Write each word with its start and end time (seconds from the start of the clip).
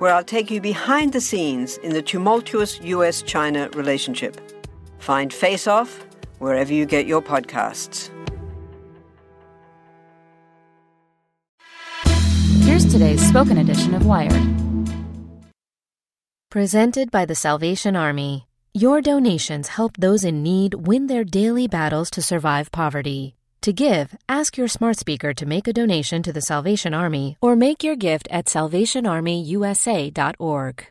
where 0.00 0.14
I'll 0.14 0.24
take 0.24 0.50
you 0.50 0.60
behind 0.60 1.12
the 1.12 1.20
scenes 1.20 1.76
in 1.78 1.92
the 1.92 2.02
tumultuous 2.02 2.80
US 2.80 3.22
China 3.22 3.68
relationship. 3.74 4.40
Find 4.98 5.32
Face 5.32 5.66
Off 5.66 6.04
wherever 6.38 6.72
you 6.72 6.86
get 6.86 7.06
your 7.06 7.22
podcasts. 7.22 8.10
Here's 12.64 12.90
today's 12.90 13.26
spoken 13.26 13.58
edition 13.58 13.94
of 13.94 14.06
Wired. 14.06 14.42
Presented 16.50 17.10
by 17.10 17.26
the 17.26 17.34
Salvation 17.34 17.94
Army. 17.94 18.46
Your 18.72 19.00
donations 19.02 19.68
help 19.68 19.96
those 19.98 20.24
in 20.24 20.42
need 20.42 20.74
win 20.86 21.08
their 21.08 21.24
daily 21.24 21.68
battles 21.68 22.08
to 22.10 22.22
survive 22.22 22.72
poverty. 22.72 23.34
To 23.62 23.72
give, 23.74 24.16
ask 24.26 24.56
your 24.56 24.68
smart 24.68 24.98
speaker 24.98 25.34
to 25.34 25.44
make 25.44 25.68
a 25.68 25.72
donation 25.72 26.22
to 26.22 26.32
the 26.32 26.40
Salvation 26.40 26.94
Army 26.94 27.36
or 27.42 27.56
make 27.56 27.84
your 27.84 27.96
gift 27.96 28.26
at 28.30 28.46
salvationarmyusa.org. 28.46 30.86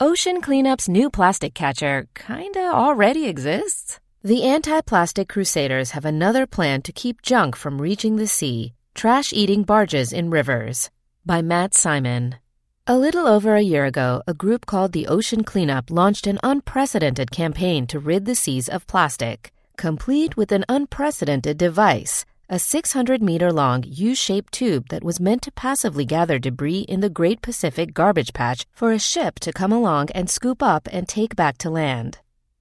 Ocean 0.00 0.40
Cleanup's 0.40 0.88
new 0.88 1.10
plastic 1.10 1.52
catcher 1.54 2.06
kinda 2.14 2.72
already 2.72 3.26
exists. 3.26 4.00
The 4.22 4.42
Anti 4.42 4.80
Plastic 4.80 5.28
Crusaders 5.28 5.90
have 5.90 6.06
another 6.06 6.46
plan 6.46 6.80
to 6.82 6.92
keep 6.92 7.20
junk 7.20 7.56
from 7.56 7.82
reaching 7.82 8.16
the 8.16 8.26
sea 8.26 8.72
trash 8.94 9.32
eating 9.32 9.64
barges 9.64 10.12
in 10.12 10.30
rivers. 10.30 10.90
By 11.26 11.42
Matt 11.42 11.74
Simon. 11.74 12.36
A 12.86 12.96
little 12.96 13.26
over 13.26 13.56
a 13.56 13.62
year 13.62 13.86
ago, 13.86 14.22
a 14.26 14.34
group 14.34 14.66
called 14.66 14.92
the 14.92 15.08
Ocean 15.08 15.42
Cleanup 15.42 15.90
launched 15.90 16.26
an 16.26 16.38
unprecedented 16.42 17.30
campaign 17.30 17.86
to 17.86 17.98
rid 17.98 18.24
the 18.24 18.34
seas 18.34 18.68
of 18.68 18.86
plastic, 18.86 19.53
complete 19.76 20.36
with 20.36 20.52
an 20.52 20.64
unprecedented 20.68 21.58
device 21.58 22.24
a 22.48 22.58
600 22.58 23.22
meter 23.22 23.50
long 23.50 23.82
U 23.86 24.14
shaped 24.14 24.52
tube 24.52 24.88
that 24.88 25.02
was 25.02 25.18
meant 25.18 25.42
to 25.42 25.52
passively 25.52 26.04
gather 26.04 26.38
debris 26.38 26.80
in 26.80 27.00
the 27.00 27.08
Great 27.08 27.40
Pacific 27.40 27.94
Garbage 27.94 28.32
Patch 28.34 28.66
for 28.72 28.92
a 28.92 28.98
ship 28.98 29.40
to 29.40 29.52
come 29.52 29.72
along 29.72 30.10
and 30.14 30.28
scoop 30.28 30.62
up 30.62 30.86
and 30.92 31.08
take 31.08 31.34
back 31.34 31.56
to 31.58 31.70
land. 31.70 32.18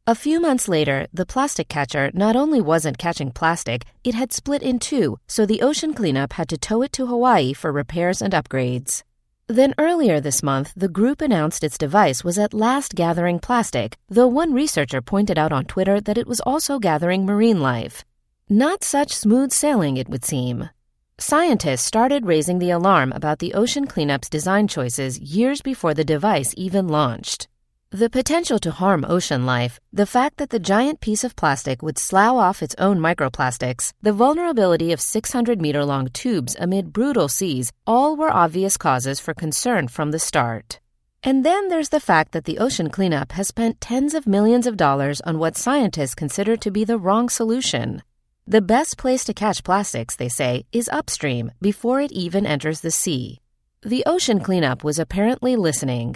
A 0.08 0.16
few 0.16 0.40
months 0.40 0.68
later, 0.68 1.08
the 1.14 1.26
plastic 1.26 1.70
catcher 1.70 2.12
not 2.14 2.36
only 2.36 2.62
wasn't 2.62 2.98
catching 2.98 3.32
plastic, 3.32 3.84
it 4.04 4.16
had 4.16 4.34
split 4.34 4.62
in 4.62 4.80
two, 4.80 5.18
so 5.28 5.46
the 5.46 5.62
ocean 5.62 5.94
cleanup 5.94 6.34
had 6.34 6.50
to 6.50 6.58
tow 6.58 6.82
it 6.82 6.92
to 6.94 7.08
Hawaii 7.08 7.54
for 7.54 7.72
repairs 7.72 8.22
and 8.22 8.34
upgrades. 8.34 9.04
Then 9.48 9.74
earlier 9.78 10.22
this 10.22 10.42
month, 10.42 10.72
the 10.74 10.88
group 10.88 11.22
announced 11.22 11.66
its 11.66 11.78
device 11.78 12.24
was 12.24 12.40
at 12.40 12.54
last 12.54 12.96
gathering 12.96 13.40
plastic, 13.40 13.98
though 14.08 14.28
one 14.28 14.54
researcher 14.54 15.02
pointed 15.02 15.38
out 15.38 15.52
on 15.52 15.66
Twitter 15.66 16.00
that 16.00 16.18
it 16.18 16.28
was 16.28 16.40
also 16.40 16.80
gathering 16.80 17.26
marine 17.26 17.60
life. 17.62 18.06
Not 18.48 18.86
such 18.86 19.12
smooth 19.12 19.52
sailing, 19.52 19.98
it 19.98 20.08
would 20.08 20.24
seem. 20.24 20.70
Scientists 21.18 21.84
started 21.84 22.26
raising 22.26 22.60
the 22.60 22.70
alarm 22.70 23.12
about 23.12 23.40
the 23.40 23.54
ocean 23.54 23.86
cleanup's 23.86 24.30
design 24.30 24.68
choices 24.68 25.20
years 25.20 25.62
before 25.62 25.94
the 25.94 26.06
device 26.06 26.54
even 26.56 26.88
launched. 26.88 27.50
The 27.96 28.10
potential 28.10 28.58
to 28.58 28.72
harm 28.72 29.06
ocean 29.08 29.46
life, 29.46 29.80
the 29.94 30.08
fact 30.08 30.38
that 30.38 30.50
the 30.50 30.58
giant 30.58 31.00
piece 31.00 31.24
of 31.24 31.36
plastic 31.36 31.84
would 31.84 32.00
slough 32.00 32.38
off 32.38 32.64
its 32.64 32.74
own 32.80 32.98
microplastics, 32.98 33.94
the 34.02 34.12
vulnerability 34.12 34.92
of 34.92 35.00
600 35.00 35.62
meter 35.62 35.86
long 35.86 36.08
tubes 36.08 36.56
amid 36.60 36.92
brutal 36.92 37.28
seas, 37.28 37.72
all 37.86 38.16
were 38.16 38.34
obvious 38.34 38.78
causes 38.78 39.20
for 39.20 39.36
concern 39.36 39.88
from 39.88 40.10
the 40.10 40.18
start. 40.18 40.80
And 41.22 41.46
then 41.46 41.70
there's 41.70 41.90
the 41.90 42.00
fact 42.00 42.32
that 42.32 42.46
the 42.46 42.58
ocean 42.58 42.90
cleanup 42.90 43.34
has 43.34 43.50
spent 43.50 43.80
tens 43.80 44.16
of 44.16 44.26
millions 44.26 44.66
of 44.66 44.76
dollars 44.76 45.22
on 45.22 45.38
what 45.38 45.56
scientists 45.56 46.16
consider 46.16 46.58
to 46.58 46.72
be 46.72 46.84
the 46.84 46.98
wrong 46.98 47.30
solution. 47.30 48.02
The 48.48 48.64
best 48.64 48.98
place 48.98 49.24
to 49.26 49.36
catch 49.36 49.64
plastics, 49.64 50.16
they 50.16 50.30
say, 50.30 50.66
is 50.72 50.90
upstream 50.92 51.52
before 51.62 52.02
it 52.02 52.12
even 52.12 52.48
enters 52.48 52.82
the 52.82 52.90
sea. 52.90 53.40
The 53.84 54.04
ocean 54.08 54.40
cleanup 54.40 54.84
was 54.84 54.98
apparently 54.98 55.56
listening. 55.56 56.16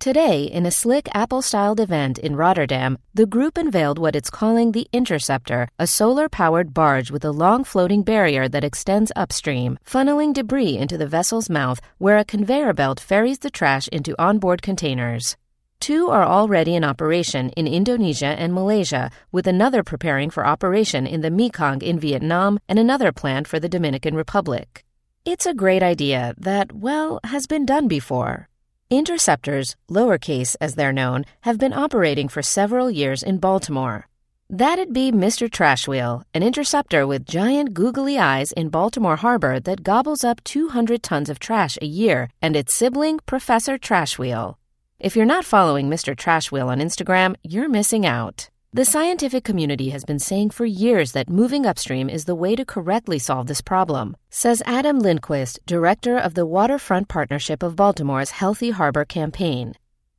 Today, 0.00 0.44
in 0.44 0.64
a 0.64 0.70
slick 0.70 1.08
Apple 1.12 1.42
styled 1.42 1.80
event 1.80 2.20
in 2.20 2.36
Rotterdam, 2.36 2.98
the 3.14 3.26
group 3.26 3.58
unveiled 3.58 3.98
what 3.98 4.14
it's 4.14 4.30
calling 4.30 4.70
the 4.70 4.86
Interceptor, 4.92 5.66
a 5.76 5.88
solar 5.88 6.28
powered 6.28 6.72
barge 6.72 7.10
with 7.10 7.24
a 7.24 7.32
long 7.32 7.64
floating 7.64 8.04
barrier 8.04 8.48
that 8.48 8.62
extends 8.62 9.10
upstream, 9.16 9.76
funneling 9.84 10.32
debris 10.32 10.78
into 10.78 10.96
the 10.96 11.08
vessel's 11.08 11.50
mouth, 11.50 11.80
where 11.98 12.16
a 12.16 12.24
conveyor 12.24 12.74
belt 12.74 13.00
ferries 13.00 13.40
the 13.40 13.50
trash 13.50 13.88
into 13.88 14.14
onboard 14.22 14.62
containers. 14.62 15.36
Two 15.80 16.10
are 16.10 16.24
already 16.24 16.76
in 16.76 16.84
operation 16.84 17.50
in 17.56 17.66
Indonesia 17.66 18.36
and 18.38 18.54
Malaysia, 18.54 19.10
with 19.32 19.48
another 19.48 19.82
preparing 19.82 20.30
for 20.30 20.46
operation 20.46 21.08
in 21.08 21.22
the 21.22 21.30
Mekong 21.30 21.82
in 21.82 21.98
Vietnam 21.98 22.60
and 22.68 22.78
another 22.78 23.10
planned 23.10 23.48
for 23.48 23.58
the 23.58 23.68
Dominican 23.68 24.14
Republic. 24.14 24.84
It's 25.24 25.44
a 25.44 25.54
great 25.54 25.82
idea 25.82 26.34
that, 26.38 26.70
well, 26.72 27.18
has 27.24 27.48
been 27.48 27.66
done 27.66 27.88
before. 27.88 28.48
Interceptors, 28.90 29.76
lowercase 29.90 30.56
as 30.62 30.74
they're 30.74 30.94
known, 30.94 31.26
have 31.42 31.58
been 31.58 31.74
operating 31.74 32.26
for 32.26 32.40
several 32.40 32.90
years 32.90 33.22
in 33.22 33.36
Baltimore. 33.36 34.08
That'd 34.48 34.94
be 34.94 35.12
Mr. 35.12 35.50
Trashwheel, 35.50 36.22
an 36.32 36.42
interceptor 36.42 37.06
with 37.06 37.26
giant 37.26 37.74
googly 37.74 38.18
eyes 38.18 38.50
in 38.52 38.70
Baltimore 38.70 39.16
Harbor 39.16 39.60
that 39.60 39.82
gobbles 39.82 40.24
up 40.24 40.42
200 40.44 41.02
tons 41.02 41.28
of 41.28 41.38
trash 41.38 41.76
a 41.82 41.86
year, 41.86 42.30
and 42.40 42.56
its 42.56 42.72
sibling, 42.72 43.20
Professor 43.26 43.76
Trashwheel. 43.76 44.54
If 44.98 45.14
you're 45.14 45.26
not 45.26 45.44
following 45.44 45.90
Mr. 45.90 46.16
Trashwheel 46.16 46.68
on 46.68 46.80
Instagram, 46.80 47.34
you're 47.42 47.68
missing 47.68 48.06
out. 48.06 48.48
The 48.78 48.84
scientific 48.84 49.42
community 49.42 49.88
has 49.88 50.04
been 50.04 50.20
saying 50.20 50.50
for 50.50 50.64
years 50.64 51.10
that 51.10 51.28
moving 51.28 51.66
upstream 51.66 52.08
is 52.08 52.26
the 52.26 52.36
way 52.36 52.54
to 52.54 52.64
correctly 52.64 53.18
solve 53.18 53.48
this 53.48 53.60
problem, 53.60 54.16
says 54.30 54.62
Adam 54.66 55.00
Lindquist, 55.00 55.58
director 55.66 56.16
of 56.16 56.34
the 56.34 56.46
Waterfront 56.46 57.08
Partnership 57.08 57.64
of 57.64 57.74
Baltimore's 57.74 58.30
Healthy 58.30 58.70
Harbor 58.70 59.04
campaign. 59.04 59.74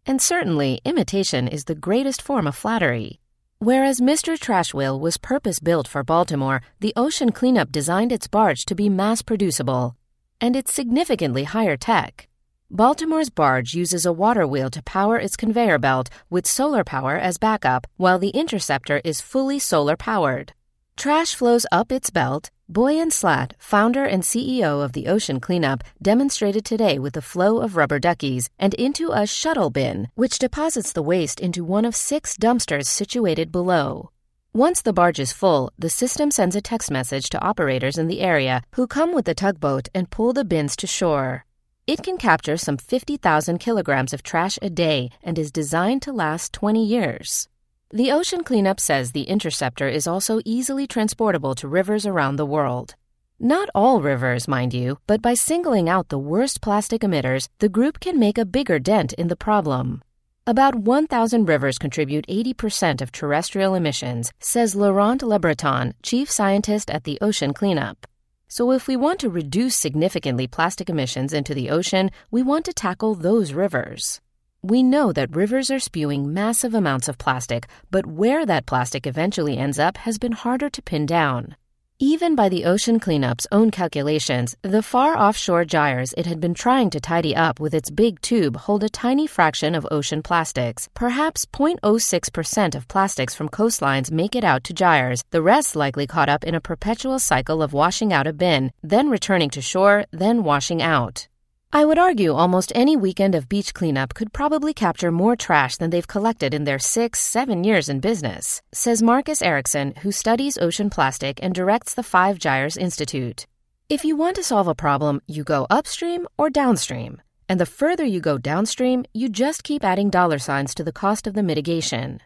And 0.05 0.21
certainly, 0.21 0.81
imitation 0.83 1.47
is 1.47 1.63
the 1.63 1.73
greatest 1.73 2.21
form 2.21 2.47
of 2.47 2.53
flattery. 2.53 3.21
Whereas 3.59 4.01
Mr. 4.01 4.37
Trashwheel 4.37 4.99
was 4.99 5.15
purpose 5.15 5.61
built 5.61 5.87
for 5.87 6.03
Baltimore, 6.03 6.61
the 6.81 6.91
Ocean 6.97 7.31
Cleanup 7.31 7.71
designed 7.71 8.11
its 8.11 8.27
barge 8.27 8.65
to 8.65 8.75
be 8.75 8.89
mass 8.89 9.21
producible. 9.21 9.95
And 10.41 10.57
it's 10.57 10.73
significantly 10.73 11.45
higher 11.45 11.77
tech. 11.77 12.28
Baltimore's 12.71 13.31
barge 13.31 13.73
uses 13.73 14.05
a 14.05 14.13
water 14.13 14.45
wheel 14.45 14.69
to 14.69 14.83
power 14.83 15.17
its 15.17 15.35
conveyor 15.35 15.79
belt 15.79 16.07
with 16.29 16.45
solar 16.45 16.83
power 16.83 17.17
as 17.17 17.39
backup, 17.39 17.87
while 17.97 18.19
the 18.19 18.29
Interceptor 18.29 19.01
is 19.03 19.21
fully 19.21 19.57
solar 19.57 19.97
powered. 19.97 20.53
Trash 20.95 21.33
flows 21.33 21.65
up 21.71 21.91
its 21.91 22.11
belt. 22.11 22.51
Boyan 22.71 23.11
Slat, 23.11 23.55
founder 23.57 24.05
and 24.05 24.21
CEO 24.21 24.83
of 24.85 24.93
the 24.93 25.07
Ocean 25.07 25.39
Cleanup, 25.39 25.83
demonstrated 25.99 26.63
today 26.63 26.99
with 26.99 27.13
the 27.13 27.23
flow 27.23 27.59
of 27.59 27.75
rubber 27.75 27.97
duckies 27.97 28.51
and 28.59 28.75
into 28.75 29.13
a 29.13 29.25
shuttle 29.25 29.71
bin, 29.71 30.09
which 30.13 30.37
deposits 30.37 30.91
the 30.93 31.01
waste 31.01 31.39
into 31.39 31.63
one 31.63 31.85
of 31.85 31.95
six 31.95 32.37
dumpsters 32.37 32.85
situated 32.85 33.51
below. 33.51 34.11
Once 34.53 34.83
the 34.83 34.93
barge 34.93 35.19
is 35.19 35.31
full, 35.31 35.71
the 35.79 35.89
system 35.89 36.29
sends 36.29 36.55
a 36.55 36.61
text 36.61 36.91
message 36.91 37.29
to 37.29 37.41
operators 37.41 37.97
in 37.97 38.07
the 38.07 38.21
area 38.21 38.61
who 38.73 38.85
come 38.85 39.11
with 39.11 39.25
the 39.25 39.33
tugboat 39.33 39.87
and 39.95 40.11
pull 40.11 40.33
the 40.33 40.45
bins 40.45 40.75
to 40.75 40.85
shore. 40.85 41.45
It 41.89 42.03
can 42.03 42.19
capture 42.19 42.55
some 42.55 42.77
50,000 42.77 43.57
kilograms 43.57 44.13
of 44.13 44.21
trash 44.21 44.59
a 44.61 44.69
day 44.69 45.09
and 45.23 45.39
is 45.39 45.51
designed 45.51 46.03
to 46.03 46.13
last 46.13 46.53
20 46.53 46.85
years. 46.85 47.49
The 47.89 48.11
ocean 48.11 48.43
cleanup 48.43 48.79
says 48.79 49.11
the 49.11 49.23
Interceptor 49.23 49.87
is 49.87 50.05
also 50.05 50.39
easily 50.45 50.85
transportable 50.85 51.55
to 51.55 51.67
rivers 51.67 52.05
around 52.05 52.35
the 52.35 52.45
world. 52.45 52.93
Not 53.39 53.69
all 53.73 54.03
rivers, 54.03 54.47
mind 54.47 54.71
you, 54.71 54.99
but 55.07 55.23
by 55.23 55.33
singling 55.33 55.89
out 55.89 56.09
the 56.09 56.19
worst 56.19 56.61
plastic 56.61 57.01
emitters, 57.01 57.47
the 57.57 57.69
group 57.77 57.99
can 57.99 58.19
make 58.19 58.37
a 58.37 58.45
bigger 58.45 58.77
dent 58.77 59.13
in 59.13 59.27
the 59.27 59.35
problem. 59.35 60.03
About 60.45 60.75
1,000 60.75 61.49
rivers 61.49 61.79
contribute 61.79 62.27
80% 62.27 63.01
of 63.01 63.11
terrestrial 63.11 63.73
emissions, 63.73 64.31
says 64.39 64.75
Laurent 64.75 65.21
Lebreton, 65.21 65.93
chief 66.03 66.29
scientist 66.29 66.91
at 66.91 67.03
the 67.05 67.17
Ocean 67.19 67.51
Cleanup. 67.51 68.05
So, 68.51 68.71
if 68.71 68.87
we 68.87 68.95
want 68.95 69.19
to 69.19 69.29
reduce 69.29 69.75
significantly 69.75 70.47
plastic 70.47 70.89
emissions 70.89 71.33
into 71.33 71.53
the 71.53 71.69
ocean, 71.69 72.09
we 72.31 72.41
want 72.41 72.65
to 72.65 72.73
tackle 72.73 73.13
those 73.13 73.53
rivers. 73.53 74.21
We 74.63 74.81
know 74.81 75.13
that 75.13 75.35
rivers 75.35 75.69
are 75.69 75.77
spewing 75.77 76.33
massive 76.33 76.73
amounts 76.73 77.07
of 77.07 77.19
plastic, 77.19 77.67
but 77.91 78.07
where 78.07 78.47
that 78.47 78.65
plastic 78.65 79.05
eventually 79.05 79.55
ends 79.55 79.77
up 79.77 79.97
has 79.97 80.17
been 80.17 80.31
harder 80.31 80.67
to 80.67 80.81
pin 80.81 81.05
down. 81.05 81.57
Even 82.01 82.33
by 82.33 82.47
the 82.47 82.63
ocean 82.63 82.97
cleanup's 82.97 83.45
own 83.51 83.71
calculations, 83.71 84.55
the 84.61 84.81
far 84.81 85.17
offshore 85.17 85.65
gyres 85.65 86.13
it 86.17 86.25
had 86.25 86.39
been 86.39 86.53
trying 86.53 86.89
to 86.91 86.99
tidy 87.01 87.35
up 87.35 87.59
with 87.59 87.73
its 87.73 87.89
big 87.89 88.21
tube 88.21 88.55
hold 88.55 88.85
a 88.85 88.89
tiny 88.89 89.27
fraction 89.27 89.75
of 89.75 89.85
ocean 89.91 90.23
plastics. 90.23 90.87
Perhaps 90.93 91.45
0.06% 91.47 92.73
of 92.73 92.87
plastics 92.87 93.35
from 93.35 93.49
coastlines 93.49 94.11
make 94.11 94.33
it 94.33 94.45
out 94.45 94.63
to 94.63 94.73
gyres, 94.73 95.25
the 95.31 95.41
rest 95.41 95.75
likely 95.75 96.07
caught 96.07 96.29
up 96.29 96.45
in 96.45 96.55
a 96.55 96.61
perpetual 96.61 97.19
cycle 97.19 97.61
of 97.61 97.73
washing 97.73 98.13
out 98.13 98.27
a 98.27 98.31
bin, 98.31 98.71
then 98.81 99.09
returning 99.09 99.49
to 99.49 99.61
shore, 99.61 100.05
then 100.11 100.45
washing 100.45 100.81
out. 100.81 101.28
I 101.71 101.85
would 101.85 101.99
argue 101.99 102.33
almost 102.33 102.71
any 102.73 102.97
weekend 102.97 103.35
of 103.35 103.47
beach 103.47 103.75
cleanup 103.75 104.15
could 104.15 104.33
probably 104.33 104.73
capture 104.73 105.11
more 105.11 105.35
trash 105.35 105.77
than 105.77 105.91
they've 105.91 106.07
collected 106.07 106.51
in 106.51 106.63
their 106.63 106.79
six, 106.79 107.19
seven 107.19 107.63
years 107.63 107.89
in 107.89 107.99
business, 107.99 108.63
says 108.71 109.03
Marcus 109.03 109.39
Eriksen, 109.43 109.93
who 110.01 110.11
studies 110.11 110.57
ocean 110.57 110.89
plastic 110.89 111.39
and 111.43 111.53
directs 111.53 111.93
the 111.93 112.01
Five 112.01 112.39
Gyres 112.39 112.75
Institute. 112.75 113.45
If 113.87 114.03
you 114.03 114.15
want 114.15 114.35
to 114.37 114.43
solve 114.43 114.67
a 114.67 114.73
problem, 114.73 115.21
you 115.27 115.43
go 115.43 115.67
upstream 115.69 116.27
or 116.39 116.49
downstream. 116.49 117.21
And 117.47 117.59
the 117.59 117.67
further 117.67 118.03
you 118.03 118.19
go 118.19 118.39
downstream, 118.39 119.05
you 119.13 119.29
just 119.29 119.63
keep 119.63 119.83
adding 119.83 120.09
dollar 120.09 120.39
signs 120.39 120.73
to 120.73 120.83
the 120.83 120.91
cost 120.91 121.27
of 121.27 121.35
the 121.35 121.43
mitigation. 121.43 122.19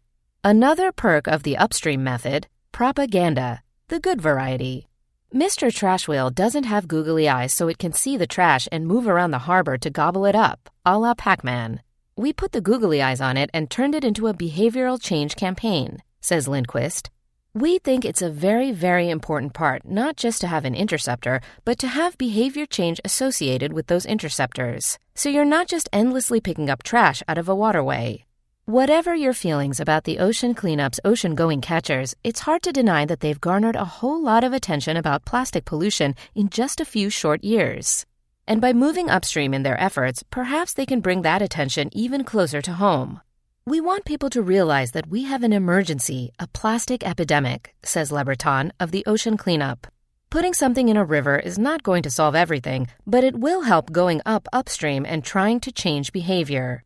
Another 0.46 0.94
perk 0.94 1.28
of 1.28 1.44
the 1.44 1.58
upstream 1.58 2.02
method 2.02 2.48
propaganda, 2.72 3.62
the 3.90 4.00
good 4.00 4.22
variety. 4.22 4.88
Mr. 5.34 5.74
Trash 5.74 6.08
Wheel 6.08 6.30
doesn't 6.30 6.66
have 6.66 6.88
googly 6.88 7.28
eyes 7.28 7.52
so 7.52 7.68
it 7.68 7.80
can 7.80 7.92
see 7.92 8.18
the 8.18 8.28
trash 8.28 8.68
and 8.72 8.86
move 8.86 9.08
around 9.08 9.32
the 9.32 9.48
harbor 9.50 9.80
to 9.80 9.90
gobble 9.90 10.26
it 10.26 10.36
up, 10.36 10.70
a 10.86 10.96
la 10.96 11.16
Pac 11.16 11.44
Man. 11.44 11.82
We 12.16 12.34
put 12.34 12.52
the 12.52 12.62
googly 12.62 13.02
eyes 13.02 13.20
on 13.20 13.36
it 13.36 13.50
and 13.52 13.68
turned 13.68 13.96
it 13.96 14.04
into 14.04 14.28
a 14.28 14.34
behavioral 14.36 15.02
change 15.02 15.36
campaign, 15.36 16.04
says 16.22 16.48
Lindquist. 16.48 17.10
We 17.56 17.80
think 17.80 18.06
it's 18.06 18.22
a 18.22 18.30
very, 18.30 18.72
very 18.72 19.10
important 19.10 19.56
part 19.56 19.86
not 19.86 20.18
just 20.18 20.40
to 20.42 20.48
have 20.48 20.66
an 20.66 20.76
interceptor, 20.76 21.42
but 21.66 21.80
to 21.80 21.88
have 21.88 22.16
behavior 22.20 22.68
change 22.68 23.02
associated 23.04 23.74
with 23.74 23.88
those 23.88 24.06
interceptors. 24.06 25.00
So 25.16 25.30
you're 25.30 25.46
not 25.46 25.68
just 25.68 25.90
endlessly 25.92 26.42
picking 26.42 26.70
up 26.70 26.84
trash 26.84 27.24
out 27.28 27.40
of 27.40 27.50
a 27.50 27.56
waterway. 27.56 28.26
Whatever 28.66 29.14
your 29.14 29.34
feelings 29.34 29.82
about 29.82 30.06
the 30.06 30.20
ocean 30.20 30.56
cleanup's 30.56 31.00
ocean 31.04 31.36
going 31.36 31.60
catchers, 31.60 32.16
it's 32.24 32.40
hard 32.40 32.62
to 32.62 32.72
deny 32.72 33.04
that 33.04 33.20
they've 33.20 33.42
garnered 33.42 33.76
a 33.76 33.84
whole 33.84 34.24
lot 34.24 34.46
of 34.46 34.54
attention 34.54 34.96
about 34.96 35.26
plastic 35.26 35.66
pollution 35.66 36.16
in 36.34 36.48
just 36.48 36.80
a 36.80 36.86
few 36.86 37.10
short 37.10 37.44
years. 37.44 38.06
And 38.48 38.62
by 38.62 38.72
moving 38.72 39.10
upstream 39.10 39.54
in 39.54 39.64
their 39.64 39.78
efforts, 39.78 40.24
perhaps 40.30 40.74
they 40.74 40.86
can 40.86 41.02
bring 41.02 41.24
that 41.24 41.42
attention 41.42 41.90
even 41.92 42.24
closer 42.24 42.62
to 42.62 42.72
home. 42.72 43.20
We 43.66 43.82
want 43.82 44.06
people 44.06 44.30
to 44.30 44.42
realize 44.42 44.92
that 44.92 45.10
we 45.10 45.24
have 45.24 45.44
an 45.44 45.52
emergency, 45.52 46.32
a 46.40 46.48
plastic 46.48 47.06
epidemic, 47.06 47.76
says 47.84 48.12
Lebreton 48.12 48.72
of 48.80 48.92
the 48.92 49.04
Ocean 49.06 49.36
Cleanup. 49.36 49.88
Putting 50.30 50.54
something 50.54 50.88
in 50.88 50.96
a 50.96 51.04
river 51.04 51.38
is 51.38 51.60
not 51.60 51.84
going 51.84 52.04
to 52.04 52.10
solve 52.10 52.34
everything, 52.34 52.88
but 53.06 53.26
it 53.26 53.38
will 53.38 53.64
help 53.64 53.92
going 53.92 54.22
up 54.26 54.48
upstream 54.54 55.06
and 55.06 55.22
trying 55.22 55.60
to 55.60 55.72
change 55.74 56.14
behavior. 56.14 56.86